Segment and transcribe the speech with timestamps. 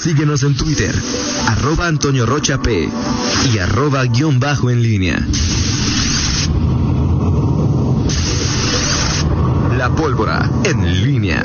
[0.00, 0.94] Síguenos en Twitter,
[1.46, 2.88] arroba Antonio Rocha P
[3.52, 5.18] y arroba guion bajo en línea.
[9.76, 11.42] La pólvora en línea.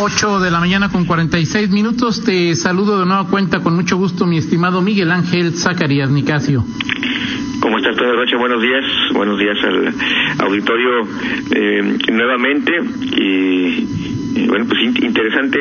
[0.00, 2.24] 8 de la mañana con 46 minutos.
[2.24, 6.64] Te saludo de nueva cuenta con mucho gusto, mi estimado Miguel Ángel Zacarías Nicasio.
[7.60, 8.36] ¿Cómo estás, Pedro Rocha?
[8.36, 8.84] Buenos días.
[9.14, 9.94] Buenos días al
[10.44, 10.90] auditorio
[11.54, 12.72] eh, nuevamente.
[13.16, 14.03] Y,
[14.48, 15.58] bueno, pues interesante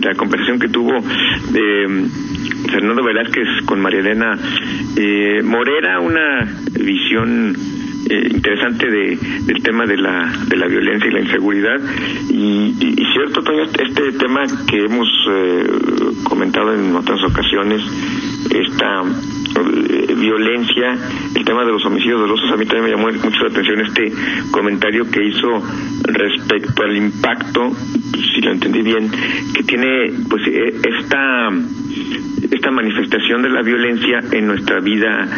[0.00, 2.06] la conversación que tuvo eh,
[2.70, 4.38] Fernando Velázquez con María Elena
[4.96, 7.56] eh, Morera, una visión
[8.10, 11.78] eh, interesante de, del tema de la, de la violencia y la inseguridad.
[12.30, 12.74] Y,
[13.12, 15.66] cierto, Toño, este tema que hemos eh,
[16.24, 17.82] comentado en otras ocasiones,
[18.50, 20.96] esta eh, violencia,
[21.34, 24.12] el tema de los homicidios dolosos, a mí también me llamó mucho la atención este
[24.50, 25.62] comentario que hizo
[26.04, 27.72] respecto al impacto,
[28.12, 29.10] si lo entendí bien,
[29.54, 31.50] que tiene pues esta
[32.50, 35.28] esta manifestación de la violencia en nuestra vida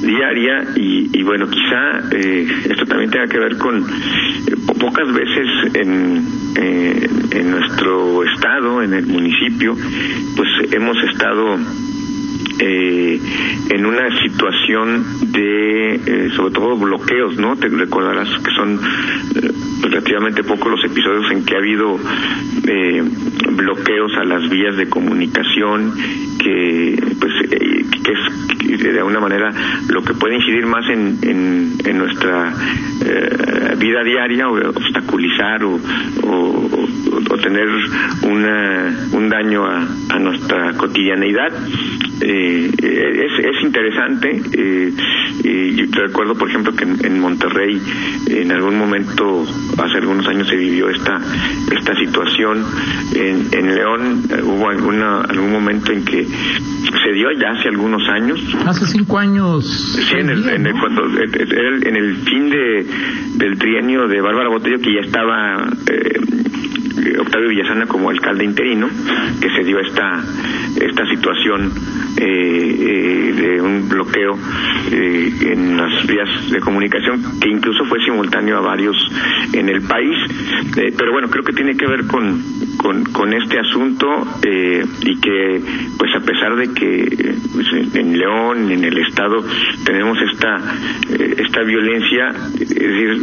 [0.00, 6.26] diaria y, bueno, quizá eh, esto también tenga que ver con eh, pocas veces en,
[6.56, 9.76] eh, en nuestro estado, en el municipio,
[10.36, 11.58] pues hemos estado
[12.58, 13.20] eh,
[13.70, 17.56] en una situación de, eh, sobre todo, bloqueos, ¿no?
[17.56, 18.78] Te recordarás que son
[19.34, 19.50] eh,
[19.82, 21.98] relativamente pocos los episodios en que ha habido
[22.66, 23.02] eh,
[23.52, 25.94] bloqueos a las vías de comunicación,
[26.38, 29.50] que, pues, que es de alguna manera
[29.88, 32.52] lo que puede incidir más en, en, nuestra
[33.78, 35.78] vida diaria o obstaculizar o,
[36.22, 36.70] o,
[37.30, 37.68] o tener
[38.22, 41.52] una, un daño a, a nuestra cotidianeidad.
[42.20, 44.42] Eh, es, es interesante.
[44.52, 44.92] Eh,
[45.42, 47.80] y recuerdo, por ejemplo, que en, Monterrey
[48.28, 49.44] en algún momento,
[49.78, 51.20] hace algunos años, se vivió esta
[51.72, 52.64] esta situación.
[53.14, 58.02] En, en León eh, hubo alguna algún momento en que se dio ya hace algunos
[58.08, 58.40] años.
[58.66, 59.64] Hace cinco años.
[60.08, 62.86] Sí, en el, en el, cuando, en el fin de,
[63.36, 66.20] del trienio de Bárbara Botello, que ya estaba eh,
[67.18, 68.88] Octavio Villasana como alcalde interino,
[69.40, 70.22] que se dio esta,
[70.76, 71.72] esta situación
[72.16, 74.38] eh, eh, de un bloqueo
[74.90, 78.96] eh, en las vías de comunicación, que incluso fue simultáneo a varios
[79.52, 80.16] en el país.
[80.96, 82.42] pero bueno, creo que tiene que ver con,
[82.76, 84.06] con, con este asunto
[85.02, 85.60] y que,
[85.98, 89.44] pues a pesar de que pues, en León, en el Estado,
[89.84, 90.60] tenemos esta,
[91.10, 92.28] esta violencia,
[92.58, 93.22] es decir,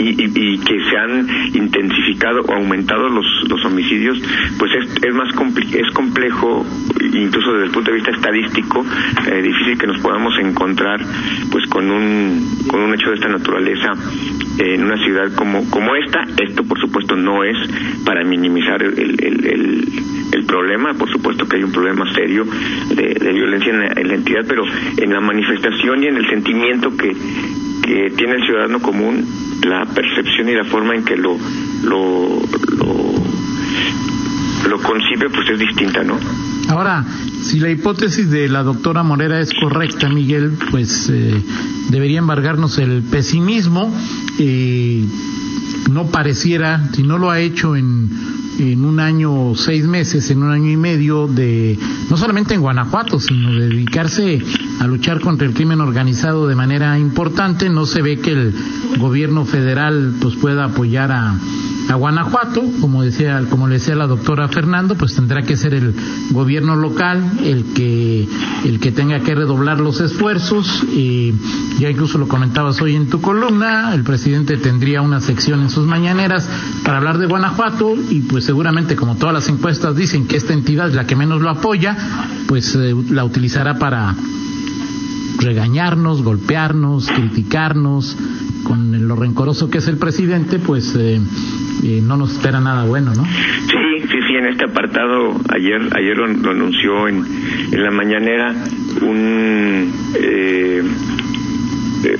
[0.00, 4.20] y, que se han intensificado o aumentado los, los homicidios,
[4.58, 5.28] pues es, es más
[5.72, 6.66] es complejo,
[7.12, 8.84] incluso desde el punto de vista estadístico,
[9.30, 11.00] eh, difícil que nos podamos encontrar
[11.50, 13.92] pues con un, con un hecho de esta naturaleza
[14.58, 16.24] en una ciudad como, como esta.
[16.42, 17.56] Esto, por supuesto, no es
[18.04, 19.16] para minimizar el,
[20.32, 24.08] el problema, por supuesto que hay un problema serio de, de violencia en la, en
[24.08, 24.64] la entidad, pero
[24.96, 27.14] en la manifestación y en el sentimiento que,
[27.82, 29.24] que tiene el ciudadano común
[29.62, 31.36] la percepción y la forma en que lo
[31.84, 32.40] lo,
[34.68, 36.18] lo, concibe pues es distinta, ¿no?
[36.68, 37.04] Ahora,
[37.42, 41.34] si la hipótesis de la doctora Morera es correcta, Miguel, pues eh,
[41.90, 43.94] debería embargarnos el pesimismo.
[44.38, 45.04] Eh,
[45.90, 48.08] no pareciera, si no lo ha hecho en
[48.60, 51.78] en un año seis meses, en un año y medio de,
[52.10, 54.42] no solamente en Guanajuato, sino de dedicarse
[54.80, 57.68] a luchar contra el crimen organizado de manera importante.
[57.68, 58.54] No se ve que el
[58.98, 61.34] gobierno federal pues pueda apoyar a,
[61.90, 65.94] a Guanajuato, como decía, como le decía la doctora Fernando, pues tendrá que ser el
[66.30, 68.26] gobierno local el que
[68.64, 70.82] el que tenga que redoblar los esfuerzos.
[70.94, 71.34] Y
[71.78, 75.86] ya incluso lo comentabas hoy en tu columna, el presidente tendría una sección en sus
[75.86, 76.48] mañaneras
[76.84, 80.88] para hablar de Guanajuato y pues seguramente como todas las encuestas dicen que esta entidad
[80.88, 81.96] es la que menos lo apoya,
[82.46, 84.14] pues eh, la utilizará para
[85.40, 88.16] regañarnos, golpearnos, criticarnos,
[88.64, 91.20] con lo rencoroso que es el presidente, pues eh,
[91.82, 93.24] eh, no nos espera nada bueno, ¿no?
[93.24, 97.24] Sí, sí, sí, en este apartado, ayer ayer lo, anunció en,
[97.72, 98.54] en la mañanera
[99.02, 100.82] un, eh,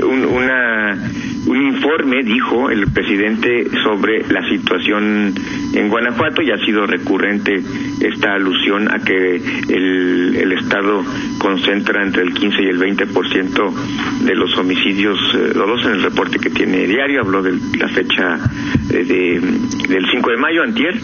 [0.03, 1.11] un una
[1.47, 5.35] un informe, dijo el presidente, sobre la situación
[5.75, 7.63] en Guanajuato y ha sido recurrente
[8.01, 11.05] esta alusión a que el, el Estado
[11.39, 13.73] concentra entre el 15 y el 20%
[14.25, 17.21] de los homicidios eh, dolosos en el reporte que tiene diario.
[17.21, 18.39] Habló de la fecha
[18.91, 19.41] eh, de,
[19.89, 20.95] del 5 de mayo, antier,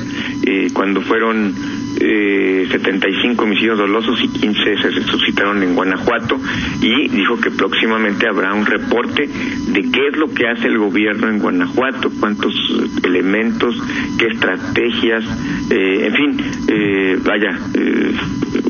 [0.44, 1.54] eh, cuando fueron
[2.00, 6.38] eh, 75 homicidios dolosos y 15 se suscitaron en Guanajuato
[6.80, 11.28] y dijo que próximamente habrá un reporte de qué es lo que hace el gobierno
[11.28, 12.54] en Guanajuato, cuántos
[13.02, 13.76] elementos,
[14.18, 15.24] qué estrategias,
[15.70, 16.36] eh, en fin,
[16.68, 18.12] eh, vaya, eh,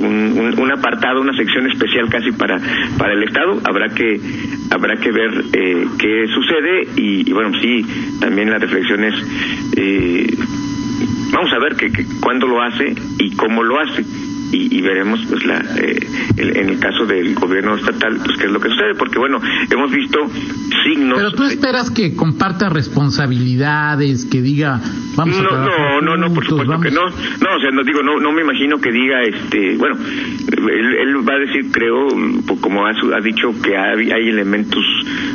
[0.01, 2.61] un, un, apartado, una sección especial casi para
[2.99, 3.61] para el Estado.
[3.65, 4.21] Habrá que
[4.71, 7.85] habrá que ver eh, qué sucede y, y, bueno, sí,
[8.21, 9.15] también la reflexión es
[9.77, 10.27] eh,
[11.33, 14.05] vamos a ver que, que, cuándo lo hace y cómo lo hace
[14.53, 16.07] y, y veremos pues la eh,
[16.37, 19.41] el, en el caso del gobierno estatal pues qué es lo que sucede porque bueno
[19.71, 20.19] hemos visto
[20.85, 24.81] signos pero tú esperas que comparta responsabilidades que diga
[25.17, 26.87] vamos no, a no no no por supuesto vamos...
[26.87, 29.97] que no no o sea no digo no no me imagino que diga este bueno
[29.97, 32.09] él, él va a decir creo
[32.61, 34.85] como ha, ha dicho que hay, hay elementos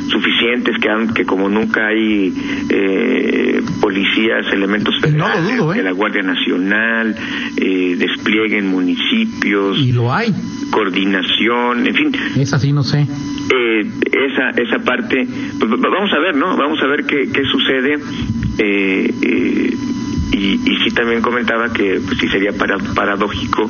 [0.09, 2.33] suficientes que han, que como nunca hay
[2.69, 5.77] eh, policías elementos federales no dudo, ¿eh?
[5.77, 7.15] de la Guardia Nacional
[7.57, 10.33] eh, despliegue en municipios y lo hay.
[10.71, 12.11] coordinación en fin.
[12.37, 13.01] Esa sí no sé.
[13.01, 15.27] Eh, esa esa parte
[15.59, 17.99] pues, vamos a ver no vamos a ver qué, qué sucede.
[18.57, 19.77] Eh, eh,
[20.33, 23.69] y, y sí también comentaba que pues, sí sería para, paradójico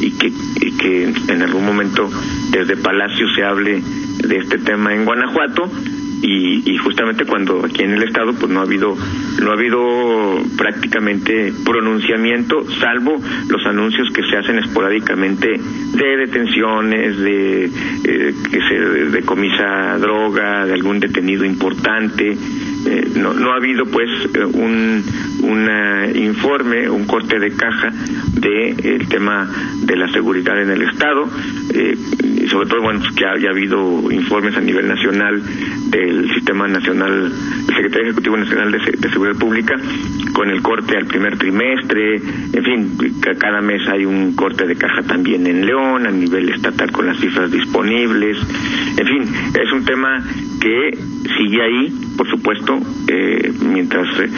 [0.00, 2.08] y que, y que en algún momento
[2.50, 3.82] desde Palacio se hable
[4.26, 5.70] de este tema en Guanajuato
[6.22, 8.96] y, y, justamente cuando aquí en el estado pues no ha habido
[9.40, 17.64] no ha habido prácticamente pronunciamiento salvo los anuncios que se hacen esporádicamente de detenciones de
[17.66, 18.74] eh, que se
[19.10, 22.36] decomisa droga de algún detenido importante.
[22.86, 24.08] Eh, no, no ha habido pues
[24.54, 25.04] un
[25.42, 25.68] un
[26.16, 27.92] informe un corte de caja
[28.34, 29.48] de el tema
[29.82, 31.28] de la seguridad en el estado.
[31.74, 31.96] Eh,
[32.48, 35.42] sobre todo bueno pues que haya habido informes a nivel nacional
[35.90, 37.32] del sistema nacional
[37.68, 39.74] el secretario ejecutivo nacional de, de seguridad pública
[40.32, 42.16] con el corte al primer trimestre.
[42.16, 42.98] En fin
[43.38, 47.18] cada mes hay un corte de caja también en León a nivel estatal con las
[47.18, 48.38] cifras disponibles.
[48.96, 49.22] En fin
[49.54, 50.22] es un tema
[50.60, 50.98] que
[51.36, 52.78] sigue ahí por supuesto
[53.08, 54.28] eh, mientras eh,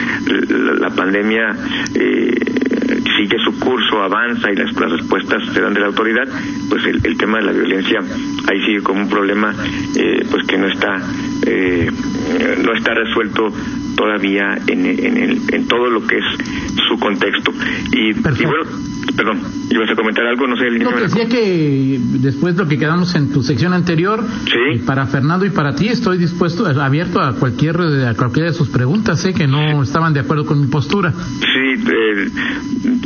[0.49, 1.55] la, la, pandemia
[1.95, 2.31] eh,
[3.21, 6.27] sigue su curso, avanza y las, las, respuestas se dan de la autoridad,
[6.69, 7.99] pues el, el, tema de la violencia
[8.47, 9.53] ahí sigue como un problema
[9.95, 11.01] eh, pues que no está
[11.45, 11.91] eh,
[12.63, 13.53] no está resuelto
[13.95, 16.25] todavía en, en, el, en todo lo que es
[16.87, 17.51] su contexto.
[17.91, 18.65] Y, y bueno,
[19.21, 19.39] perdón,
[19.69, 20.65] ibas a comentar algo, no sé.
[20.65, 24.79] El no, decía que después de lo que quedamos en tu sección anterior, ¿Sí?
[24.85, 29.21] para Fernando y para ti, estoy dispuesto, abierto a cualquier a cualquiera de sus preguntas,
[29.21, 31.11] sé que no estaban de acuerdo con mi postura.
[31.11, 32.29] Sí, eh,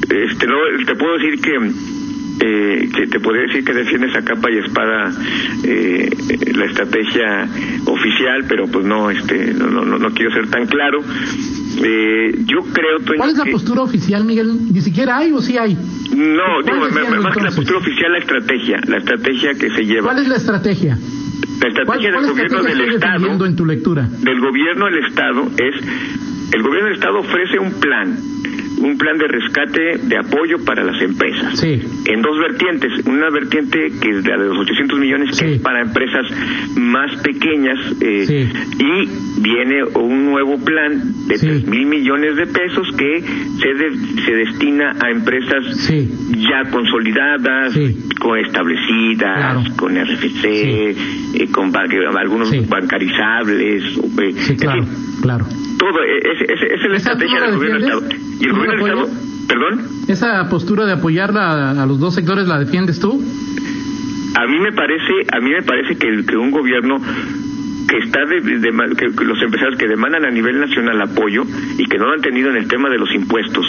[0.09, 1.95] este, no, te puedo decir que
[2.38, 5.12] eh, que te podría decir que defiendes a capa y espada
[5.63, 6.09] eh,
[6.53, 7.47] la estrategia
[7.85, 11.00] oficial, pero pues no, este, no, no, no quiero ser tan claro.
[11.83, 13.00] Eh, yo creo.
[13.00, 13.51] Toño, ¿Cuál es la que...
[13.51, 14.74] postura oficial, Miguel?
[14.74, 15.75] ¿Ni siquiera hay o sí hay?
[15.75, 20.04] No, digo, me, más que la postura oficial, la estrategia, la estrategia que se lleva.
[20.04, 20.98] ¿Cuál es la estrategia?
[21.62, 23.45] La estrategia ¿Cuál, del gobierno estrategia del Estado.
[23.45, 24.04] en tu lectura?
[24.04, 25.75] Del gobierno del Estado es.
[26.54, 28.18] El gobierno del Estado ofrece un plan
[28.81, 31.60] un plan de rescate de apoyo para las empresas.
[31.60, 31.81] Sí.
[32.07, 33.06] En dos vertientes.
[33.07, 36.25] Una vertiente que es la de los 800 millones, que es para empresas
[36.78, 37.80] más pequeñas.
[38.02, 38.50] eh, Sí.
[38.80, 41.48] Y viene un nuevo plan de Sí.
[41.48, 45.63] 3 mil millones de pesos que se, de- se destina a empresas
[46.38, 47.74] ya consolidadas,
[48.19, 49.63] con establecidas, Claro.
[49.78, 50.96] con RFC,
[51.34, 51.72] eh, con
[52.18, 53.84] algunos bancarizables.
[53.98, 55.46] eh, en claro, fin, claro.
[55.78, 57.84] todo, esa es, es, la ¿Esa tú estrategia del gobierno del?
[57.90, 58.01] Estado.
[58.40, 62.00] Y el ¿Tú no gobierno del Estado, perdón, ¿Esa postura de apoyarla a, a los
[62.00, 63.24] dos sectores la defiendes tú?
[64.38, 67.00] a mí me parece, a mí me parece que, el- que un gobierno
[67.88, 71.43] que está de, de- que, los empresarios que demandan a nivel nacional apoyo
[71.77, 73.65] y que no lo han tenido en el tema de los impuestos.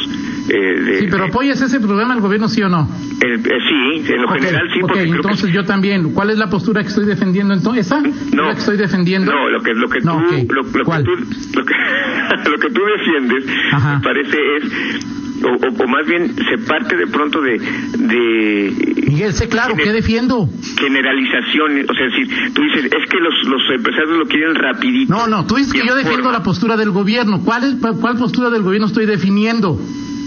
[0.48, 2.88] eh, de- Sí, pero apoyas ese programa al gobierno, sí o no?
[3.20, 6.12] eh, eh, sí, en lo general sí, porque creo que entonces yo también.
[6.12, 7.86] ¿Cuál es la postura que estoy defendiendo entonces?
[7.86, 8.00] ¿Esa?
[8.34, 9.32] No, ¿La que estoy defendiendo?
[9.32, 11.12] No, lo que lo que No, tú lo, lo que tú
[11.54, 11.74] lo que,
[12.50, 13.96] lo que tú defiendes Ajá.
[13.98, 15.06] me parece es
[15.46, 20.48] o, o, más bien se parte de pronto de de Miguel, sé claro, ¿qué defiendo?
[20.78, 25.12] generalizaciones, o sea, decir, tú dices, es que los, los empresarios lo quieren rapidito.
[25.12, 26.38] No, no, tú dices que yo defiendo forma.
[26.38, 27.40] la postura del gobierno.
[27.44, 29.78] ¿Cuál, es, ¿Cuál postura del gobierno estoy definiendo?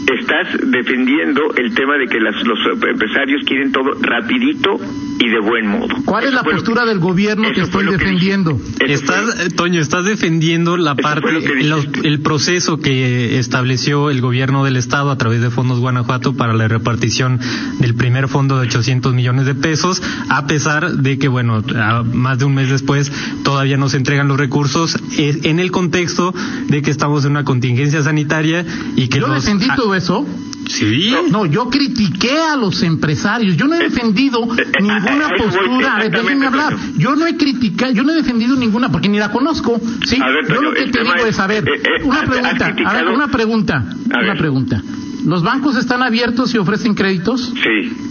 [0.07, 4.79] Estás defendiendo el tema de que las, los empresarios quieren todo rapidito
[5.19, 5.88] y de buen modo.
[6.05, 8.59] ¿Cuál es la postura del gobierno que estoy que defendiendo?
[8.79, 14.21] Eso Estás, fue- Toño, estás defendiendo la parte, que los- el proceso que estableció el
[14.21, 17.39] gobierno del estado a través de Fondos Guanajuato para la repartición
[17.79, 22.39] del primer fondo de 800 millones de pesos, a pesar de que, bueno, a- más
[22.39, 23.11] de un mes después
[23.43, 26.33] todavía no se entregan los recursos, eh, en el contexto
[26.67, 30.25] de que estamos en una contingencia sanitaria y que Yo los, defendí a- todo eso.
[30.67, 31.13] Sí.
[31.31, 33.57] No, yo critiqué a los empresarios.
[33.57, 34.47] Yo no he defendido
[34.79, 35.95] ninguna postura.
[35.95, 36.75] A ver, déjenme hablar.
[36.97, 39.79] Yo no he criticado, yo no he defendido ninguna porque ni la conozco.
[40.05, 40.17] Sí.
[40.17, 41.63] yo lo que te digo es, a ver,
[42.03, 44.83] una pregunta, a ver, una pregunta, una pregunta.
[45.25, 47.53] ¿Los bancos están abiertos y ofrecen créditos?
[47.53, 48.09] Sí.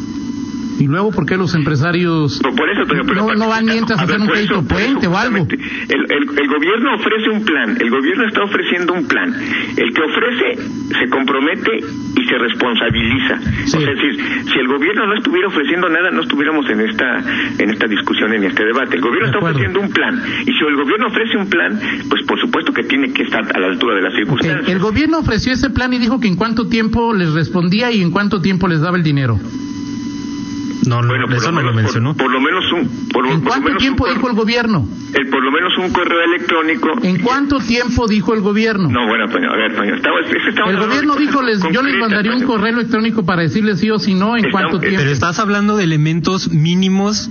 [0.78, 4.20] ¿Y luego por qué los empresarios no, por eso, no, no, van mientras a hacer
[4.20, 5.38] un crédito puente o algo?
[5.38, 9.34] El, el, gobierno ofrece un plan, el gobierno está ofreciendo un plan.
[9.76, 10.62] El que ofrece
[11.00, 11.80] se compromete
[12.28, 13.34] se responsabiliza.
[13.64, 17.18] Es decir, si el gobierno no estuviera ofreciendo nada, no estuviéramos en esta
[17.58, 18.96] en esta discusión, en este debate.
[18.96, 20.22] El gobierno está ofreciendo un plan.
[20.42, 23.58] Y si el gobierno ofrece un plan, pues por supuesto que tiene que estar a
[23.58, 24.68] la altura de las circunstancias.
[24.68, 28.10] El gobierno ofreció ese plan y dijo que en cuánto tiempo les respondía y en
[28.10, 29.38] cuánto tiempo les daba el dinero.
[30.86, 32.14] No, bueno, eso no lo mencionó.
[32.14, 33.08] Por, lo menos un.
[33.08, 34.88] Por, ¿En cuánto tiempo dijo el gobierno?
[35.14, 36.88] El, por lo menos un correo electrónico.
[37.02, 38.88] ¿En cuánto tiempo dijo el gobierno?
[38.88, 40.18] No, bueno, a ver, Toño, estaba,
[40.70, 44.14] El gobierno dijo, les, yo les mandaría un correo electrónico para decirles sí o si
[44.14, 44.98] no, en cuánto tiempo.
[44.98, 47.30] Pero estás hablando de elementos mínimos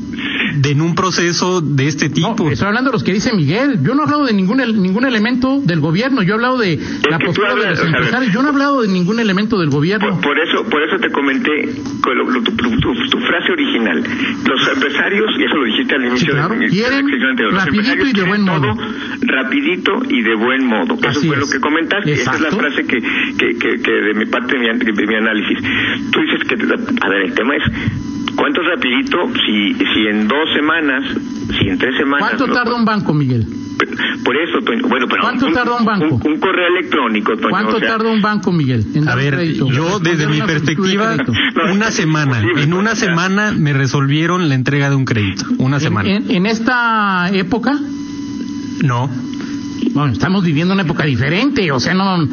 [0.56, 2.36] de en un proceso de este tipo.
[2.38, 3.80] No, estoy hablando de los que dice Miguel.
[3.84, 6.22] Yo no he hablado de ningún ningún elemento del gobierno.
[6.22, 8.34] Yo he hablado de la postura de los empresarios.
[8.34, 10.20] Yo no he hablado de ningún elemento del gobierno.
[10.22, 14.04] Por, eso, por eso te comenté con tu, frase original.
[14.46, 16.56] Los empresarios, y eso lo dijiste al inicio, sí, claro.
[16.70, 17.08] quieren
[17.52, 18.78] rapidito y de buen modo.
[19.22, 20.98] rapidito y de buen modo.
[21.02, 22.14] Eso fue lo que comentaste.
[22.14, 25.58] Esa es la frase que, que, que, de mi parte de mi, de mi análisis.
[26.12, 26.56] Tú dices que,
[27.02, 27.64] a ver, el tema es
[28.38, 29.18] ¿Cuánto rapidito?
[29.46, 31.04] Si, si en dos semanas,
[31.58, 32.36] si en tres semanas...
[32.36, 33.48] ¿Cuánto tarda un banco, Miguel?
[34.24, 36.20] Por eso, bueno, pero ¿Cuánto tarda un banco?
[36.26, 38.86] Un, correo electrónico, ¿Cuánto tarda un banco, Miguel?
[39.08, 41.16] a ver, yo desde mi perspectiva,
[41.72, 42.42] una semana.
[42.58, 45.46] en una semana me resolvieron la entrega de un crédito.
[45.58, 46.10] Una semana.
[46.10, 47.80] en esta época?
[48.84, 49.10] No.
[49.94, 52.28] Bueno, estamos viviendo una época diferente, o sea, no,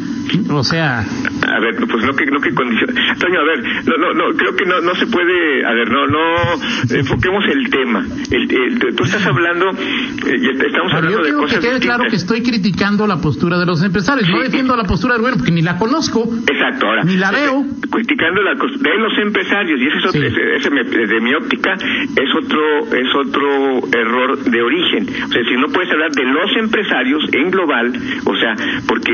[0.50, 1.00] o sea...
[1.00, 2.94] A ver, pues no que, no que condiciona...
[3.18, 6.06] Toño, a ver, no, no, no, creo que no, no se puede, a ver, no,
[6.06, 8.06] no, enfoquemos el tema.
[8.30, 13.06] El, tú estás hablando, eh, estamos hablando de cosas que quede claro que estoy criticando
[13.06, 16.24] la postura de los empresarios, no defiendo la postura del gobierno porque ni la conozco.
[16.46, 17.04] Exacto, ahora.
[17.04, 17.64] Ni la veo.
[17.90, 22.60] Criticando la de los empresarios, y ese es otro, ese, desde mi óptica, es otro,
[22.92, 25.06] es otro error de origen.
[25.24, 27.92] O sea, si no puedes hablar de los empresarios en global,
[28.24, 29.12] o sea, porque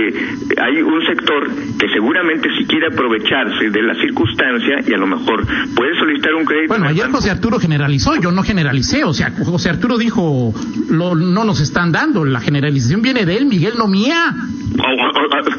[0.60, 5.46] hay un sector que seguramente si quiere aprovecharse de la circunstancia y a lo mejor
[5.75, 6.68] puede solicitar un crédito.
[6.68, 10.54] Bueno, ayer José Arturo generalizó, yo no generalicé, o sea, José Arturo dijo,
[10.88, 14.34] lo, no nos están dando, la generalización viene de él, Miguel, no mía.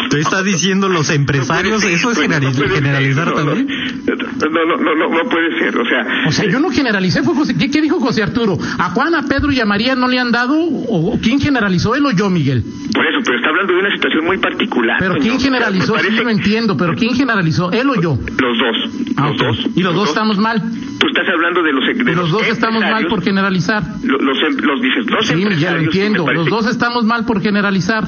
[0.10, 1.84] ¿Tú estás diciendo los empresarios?
[1.84, 3.68] ¿Eso es generalizar también?
[3.68, 6.28] No, no, no, no, no puede ser, o sea...
[6.28, 8.58] O sea, yo no generalicé, fue José, ¿qué, ¿qué, dijo José Arturo?
[8.78, 10.56] ¿A Juan, a Pedro y a María no le han dado?
[10.58, 12.64] ¿O quién generalizó, él o yo, Miguel?
[12.94, 14.98] Por eso, pero está hablando de una situación muy particular.
[15.00, 15.98] ¿Pero quién generalizó?
[16.00, 17.72] Sí, lo entiendo, pero ¿quién generalizó?
[17.72, 18.18] ¿Él o yo?
[18.18, 19.16] Los dos.
[19.18, 19.68] Ah, los dos.
[19.76, 20.62] ¿Y los, dos, estamos mal?
[21.00, 22.06] Tú estás hablando de los...
[22.06, 23.84] De los, dos estamos mal por generalizar.
[24.04, 26.32] Los, los, dices, dos sí, ya lo entiendo.
[26.32, 28.08] Los dos estamos mal por generalizar.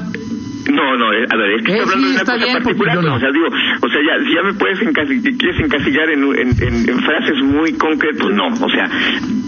[0.72, 3.14] No, no, eh, a ver, es que eh, hablando de una cosa particular, no.
[3.14, 6.98] o sea, digo, o sea, ya, ya me puedes encasillar, quieres encasillar en, en, en,
[7.00, 8.88] frases muy concretas, no, o sea,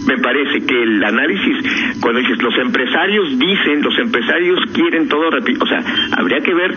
[0.07, 5.63] me parece que el análisis, cuando dices los empresarios dicen, los empresarios quieren todo rápido,
[5.63, 5.79] o sea,
[6.17, 6.75] habría que ver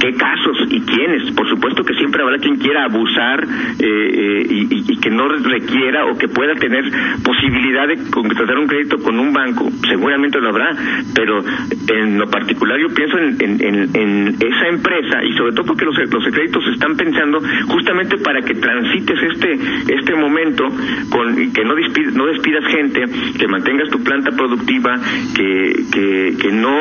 [0.00, 1.30] qué casos y quiénes.
[1.32, 6.16] Por supuesto que siempre habrá quien quiera abusar eh, eh, y, que no requiera o
[6.18, 6.84] que pueda tener
[7.22, 9.70] posibilidad de contratar un crédito con un banco.
[9.88, 10.70] Seguramente lo habrá,
[11.14, 11.44] pero
[11.88, 15.96] en lo particular yo pienso en, en, en, esa empresa y sobre todo porque los,
[16.10, 20.64] los créditos están pensando justamente para que transites este este momento
[21.10, 23.04] con que no despidas, no despidas gente,
[23.38, 24.98] que mantengas tu planta productiva,
[25.34, 26.76] que, que, que no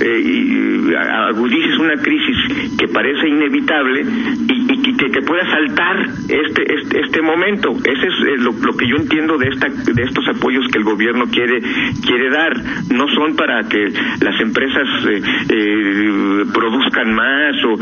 [0.00, 0.96] eh,
[1.28, 2.36] agudices una crisis
[2.78, 4.02] que parece inevitable
[4.48, 7.70] y, y que, que, pueda saltar este, este, este momento.
[7.84, 11.26] Ese es eh, lo, que yo entiendo de, esta, de estos apoyos que el gobierno
[11.30, 11.60] quiere,
[12.04, 12.52] quiere dar.
[12.90, 17.76] No son para que las empresas eh, eh, produzcan más o,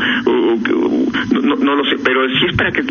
[1.41, 2.83] no, no, lo sé, pero sí es para que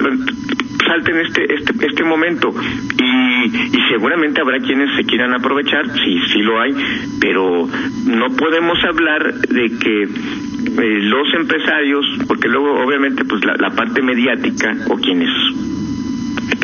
[0.87, 2.55] salten este, este, este momento
[2.99, 6.75] y, y seguramente habrá quienes se quieran aprovechar, sí, sí lo hay,
[7.21, 7.69] pero
[8.07, 14.75] no podemos hablar de que eh, los empresarios, porque luego obviamente pues la, parte mediática
[14.89, 15.31] o quienes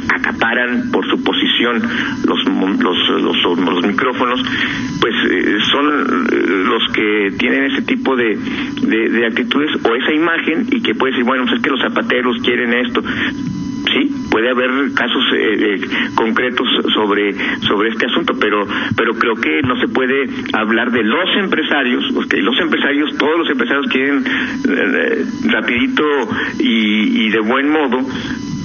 [0.09, 1.83] acaparan por su posición
[2.27, 4.43] los los, los, los micrófonos,
[5.01, 6.37] pues eh, son eh,
[6.67, 8.37] los que tienen ese tipo de,
[8.83, 11.81] de, de, actitudes o esa imagen y que puede decir, bueno, pues es que los
[11.81, 13.03] zapateros quieren esto.
[13.93, 15.81] Sí, puede haber casos eh,
[16.15, 17.33] concretos sobre
[17.67, 22.37] sobre este asunto, pero pero creo que no se puede hablar de los empresarios, porque
[22.39, 24.25] los empresarios, todos los empresarios quieren
[25.51, 26.05] rapidito
[26.59, 27.99] y, y de buen modo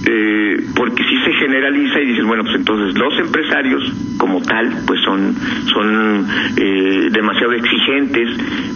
[0.06, 5.00] eh, porque si se generaliza y dices, bueno, pues entonces los empresarios como tal, pues
[5.04, 5.36] son,
[5.74, 6.26] son
[6.58, 8.30] eh, demasiado exigentes,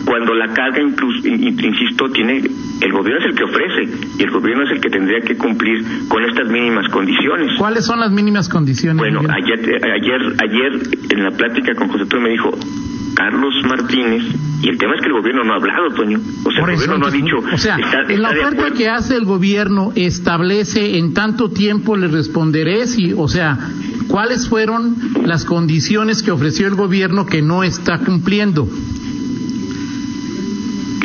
[0.05, 2.41] cuando la carga, incluso, insisto, tiene,
[2.81, 5.83] el gobierno es el que ofrece y el gobierno es el que tendría que cumplir
[6.07, 7.57] con estas mínimas condiciones.
[7.57, 8.97] ¿Cuáles son las mínimas condiciones?
[8.97, 10.71] Bueno, ayer, ayer, ayer
[11.11, 12.51] en la plática con José Antonio me dijo,
[13.15, 14.23] Carlos Martínez,
[14.61, 16.19] y el tema es que el gobierno no ha hablado, Toño.
[16.43, 17.37] O sea, el gobierno no ha dicho.
[17.37, 17.77] O sea,
[18.07, 23.27] en la oferta que hace el gobierno establece en tanto tiempo le responderé si, o
[23.27, 23.57] sea,
[24.07, 28.67] ¿cuáles fueron las condiciones que ofreció el gobierno que no está cumpliendo?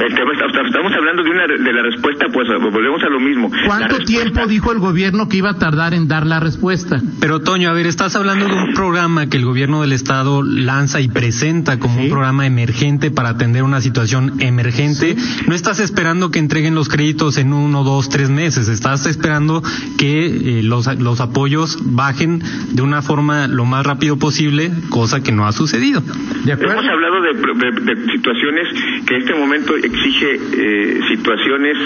[0.04, 3.50] Estamos hablando de, una, de la respuesta, pues volvemos a lo mismo.
[3.66, 7.00] ¿Cuánto tiempo dijo el gobierno que iba a tardar en dar la respuesta?
[7.20, 11.00] Pero Toño, a ver, estás hablando de un programa que el gobierno del estado lanza
[11.00, 15.16] y presenta como un programa emergente para atender una situación emergente.
[15.46, 18.68] No estás esperando que entreguen los créditos en uno, dos, tres meses.
[18.68, 19.62] Estás esperando
[19.98, 25.32] que eh, los, los apoyos bajen de una forma lo más rápido posible, cosa que
[25.32, 26.02] no ha sucedido.
[26.46, 28.68] Hemos hablado de, de situaciones
[29.06, 31.76] que en este momento exige eh, situaciones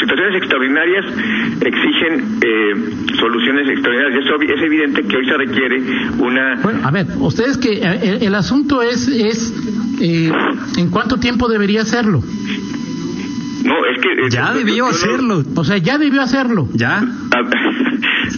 [0.00, 1.04] situaciones extraordinarias
[1.60, 2.74] exigen eh,
[3.18, 5.82] soluciones extraordinarias es, es evidente que hoy se requiere
[6.18, 9.52] una bueno a ver ustedes que eh, el, asunto es es
[10.00, 12.22] en cuánto tiempo debería hacerlo
[13.66, 14.30] no, es que...
[14.30, 15.42] Ya debió hacerlo.
[15.56, 16.68] O sea, ya debió hacerlo.
[16.72, 17.02] Ya.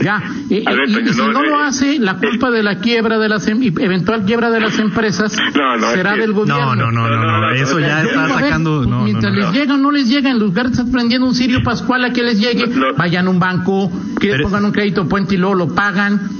[0.03, 0.23] Ya.
[0.49, 4.51] Y, si no, lo hace, la culpa de la quiebra de las em, eventual quiebra
[4.51, 5.33] de las empresas
[5.93, 6.75] será del gobierno.
[6.75, 8.83] No, no, no, no, eso ya está sacando...
[9.03, 12.05] mientras les llega o no les llega, en lugar de estar prendiendo un sirio pascual
[12.05, 12.65] a que les llegue,
[12.97, 13.91] vayan a un banco,
[14.21, 16.31] que pongan un crédito puente y luego lo pagan.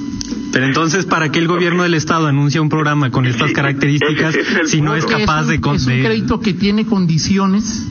[0.53, 4.37] Pero entonces, ¿para qué el gobierno del Estado anuncia un programa con estas características
[4.67, 5.57] si no es capaz de...
[5.57, 7.87] Es un crédito que tiene condiciones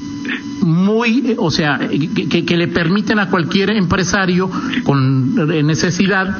[0.68, 4.50] muy, o sea, que, que, le permiten a cualquier empresario
[4.84, 6.38] con necesidad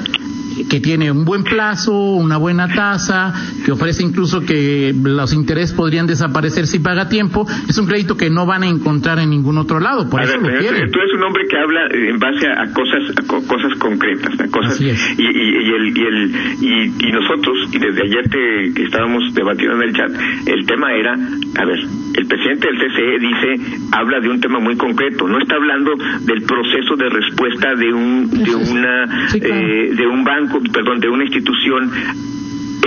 [0.70, 3.34] que tiene un buen plazo, una buena tasa,
[3.66, 8.30] que ofrece incluso que los intereses podrían desaparecer si paga tiempo, es un crédito que
[8.30, 10.92] no van a encontrar en ningún otro lado, por eso lo quieren.
[10.92, 14.80] Tú eres un hombre que habla en base a, cosas a cosas concretas, a cosas
[14.82, 19.96] y, y, el, y, el, y, nosotros, y desde ayer que estábamos debatiendo en el
[19.96, 20.12] chat,
[20.48, 21.80] el tema era, a ver,
[22.18, 25.92] el presidente del CCE dice, habla de un tema muy concreto, no está hablando
[26.22, 29.04] del proceso de respuesta de un de una
[29.36, 31.92] eh, de un banco perdón, de una institución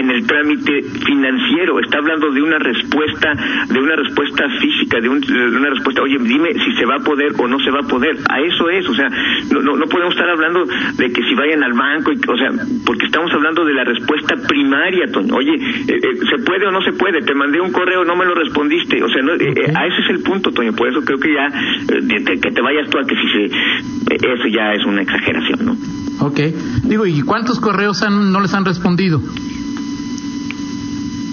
[0.00, 3.34] en el trámite financiero, está hablando de una respuesta,
[3.68, 7.46] de una respuesta física, de, una respuesta, oye, dime si se va a poder o
[7.46, 9.08] no se va a poder, a eso es, o sea,
[9.52, 12.50] no, no, podemos estar hablando de que si vayan al banco, o sea,
[12.86, 16.92] porque estamos hablando de la respuesta primaria, oye, eh, eh, ¿se puede o no se
[16.92, 17.20] puede?
[17.20, 20.22] Te mandé un correo, no me lo respondiste, o sea, eh, a ese es el
[20.22, 21.48] punto, Toño, por eso creo que ya,
[22.40, 23.44] que te vayas tú a que si se,
[24.14, 25.99] eso ya es una exageración, ¿no?
[26.20, 26.40] Ok,
[26.84, 29.20] digo, ¿y cuántos correos han, no les han respondido?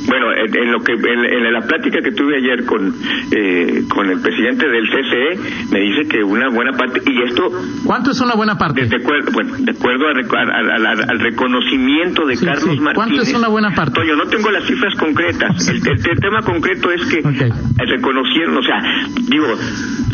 [0.08, 2.96] Bueno, en, lo que en, la plática que tuve ayer con
[3.32, 7.52] eh, con el presidente del CCE me dice que una buena parte y esto
[7.84, 8.86] ¿Cuánto es una buena parte?
[8.86, 12.96] De, acuerdo, bueno, de acuerdo al reconocimiento de Carlos Martínez.
[12.96, 14.00] ¿Cuánto es una buena parte?
[14.08, 15.68] Yo no tengo las cifras concretas.
[15.68, 15.82] El,
[16.20, 18.82] tema concreto es que reconocieron, o sea,
[19.28, 19.48] digo,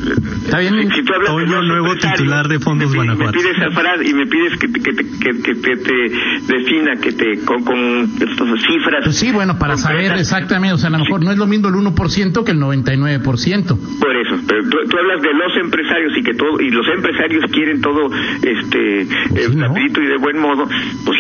[0.04, 0.92] Está bien.
[0.92, 3.32] Si tú hablas de nuevo titular de Fondos me, Guanajuato.
[3.32, 7.64] Me pides a y me pides que, que, que, que te defina, que te con,
[7.64, 9.04] con cifras.
[9.04, 11.70] Pues sí, bueno, para saber exactamente, o sea, a lo mejor no es lo mismo
[11.70, 13.78] el 1% que el 99%.
[14.00, 17.82] Por eso, pero tú, hablas de los empresarios y que todo y los empresarios quieren
[17.82, 18.10] todo
[18.42, 20.68] este pues y de buen modo,
[21.06, 21.20] pues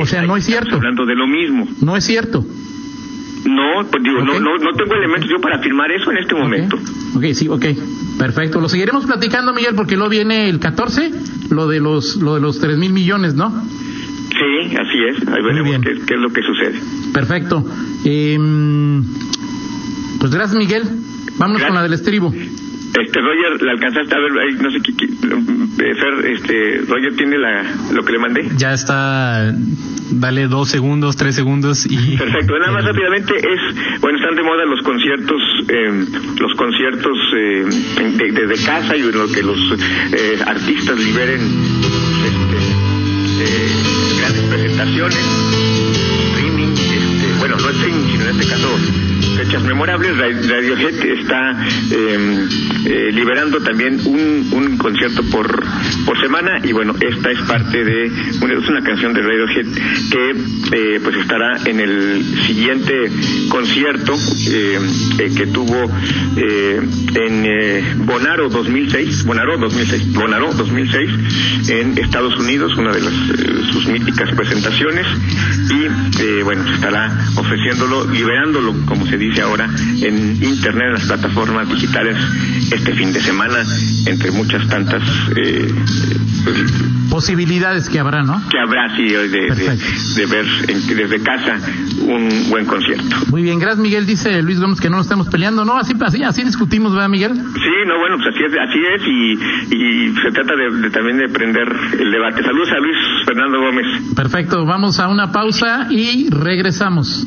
[0.00, 0.76] o sea, no es cierto.
[0.76, 1.66] Hablando de lo mismo.
[1.80, 2.44] No es cierto.
[3.44, 6.78] No, pues digo, no, no, no tengo elementos yo para afirmar eso en este momento.
[7.14, 7.64] Ok, sí, ok.
[8.18, 8.60] Perfecto.
[8.60, 11.10] Lo seguiremos platicando, Miguel, porque luego viene el 14,
[11.50, 13.50] lo de los, lo de los 3 mil millones, ¿no?
[13.50, 15.28] Sí, así es.
[15.28, 16.80] Ahí veremos qué, qué, es lo que sucede.
[17.12, 17.64] Perfecto.
[18.04, 18.38] Eh,
[20.18, 20.84] pues gracias, Miguel.
[21.36, 22.32] Vámonos con la del estribo.
[22.98, 24.32] Este Roger, ¿le alcanzaste a ver?
[24.60, 28.48] No sé qué, eh, Fer, este, Roger tiene la, lo que le mandé.
[28.56, 29.52] Ya está,
[30.10, 32.16] dale dos segundos, tres segundos y.
[32.18, 32.58] Perfecto.
[32.58, 36.04] Nada más rápidamente es, bueno, están de moda los conciertos, eh,
[36.40, 37.64] los conciertos eh,
[38.32, 39.58] de, casa y lo que los
[40.12, 42.80] eh, artistas liberen este,
[43.44, 45.18] eh, grandes presentaciones,
[46.32, 49.09] streaming, este, bueno, no streaming, sino en este caso
[49.44, 50.16] fechas memorables.
[50.18, 51.52] Radiohead está
[51.90, 52.48] eh,
[52.84, 55.64] eh, liberando también un, concierto por,
[56.20, 58.10] semana y bueno, esta es parte de,
[58.42, 59.66] una, canción de Radiohead
[60.10, 60.30] que
[60.76, 63.10] eh, pues estará en el siguiente
[63.48, 64.14] concierto
[64.50, 64.78] eh,
[65.18, 65.90] eh, que tuvo
[66.36, 66.80] eh,
[67.14, 71.10] en eh, Bonaro 2006, Bonaro 2006, Bonaro 2006
[71.70, 73.14] en Estados Unidos, una de las,
[73.72, 75.06] sus míticas presentaciones
[75.70, 79.68] y bueno, estará ofreciéndolo, liberándolo, como se dice ahora,
[80.02, 82.16] en internet, en las plataformas digitales
[82.72, 83.64] este fin de semana,
[84.06, 85.02] entre muchas tantas
[85.36, 85.68] eh,
[86.44, 86.72] pues,
[87.10, 88.40] Posibilidades que habrá, ¿no?
[88.48, 91.58] que habrá sí de, de, ver en- desde casa
[92.02, 93.16] un buen concierto.
[93.30, 94.06] Muy bien, gracias Miguel.
[94.06, 95.64] Dice Luis Gómez que no nos estemos peleando.
[95.64, 97.32] No, así, así, así discutimos, ¿verdad Miguel?
[97.34, 101.18] Sí, no, bueno, pues así es, así es y, y se trata de, de también
[101.18, 102.42] de prender el debate.
[102.44, 103.86] Saludos a Luis Fernando Gómez.
[104.14, 107.26] Perfecto, vamos a una pausa y regresamos.